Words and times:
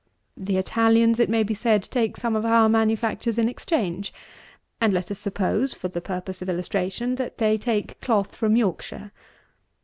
The 0.35 0.57
Italians, 0.57 1.19
it 1.19 1.29
may 1.29 1.43
be 1.43 1.53
said, 1.53 1.83
take 1.83 2.17
some 2.17 2.35
of 2.35 2.43
our 2.43 2.67
manufactures 2.67 3.37
in 3.37 3.47
exchange; 3.47 4.11
and 4.81 4.91
let 4.93 5.11
us 5.11 5.19
suppose, 5.19 5.75
for 5.75 5.89
the 5.89 6.01
purpose 6.01 6.41
of 6.41 6.49
illustration, 6.49 7.13
that 7.17 7.37
they 7.37 7.55
take 7.55 8.01
cloth 8.01 8.35
from 8.35 8.55
Yorkshire. 8.55 9.11